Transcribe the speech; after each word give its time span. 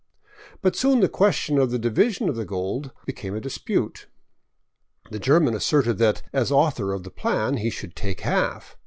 But 0.63 0.75
soon 0.75 1.01
the 1.01 1.07
question 1.07 1.59
of 1.59 1.69
the 1.69 1.77
division 1.77 2.27
of 2.27 2.35
the 2.35 2.43
gold 2.43 2.89
became 3.05 3.35
a 3.35 3.39
dispute. 3.39 4.07
The 5.11 5.19
German 5.19 5.53
asserted 5.53 5.99
that, 5.99 6.23
as 6.33 6.51
author 6.51 6.91
of 6.91 7.03
the 7.03 7.11
plan, 7.11 7.57
he 7.57 7.69
should 7.69 7.95
take 7.95 8.21
half. 8.21 8.75